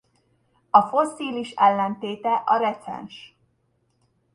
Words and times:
A 0.69 0.81
fosszilis 0.81 1.51
ellentéte 1.51 2.33
a 2.45 2.57
recens. 2.57 3.35